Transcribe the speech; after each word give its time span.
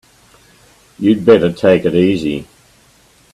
You'd 0.97 1.23
better 1.27 1.51
take 1.53 1.85
it 1.85 1.93
easy. 1.93 2.47